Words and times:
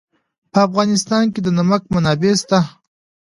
په 0.51 0.59
افغانستان 0.67 1.23
کې 1.33 1.39
د 1.43 1.47
نمک 1.57 1.83
منابع 1.93 2.33
شته. 2.41 2.59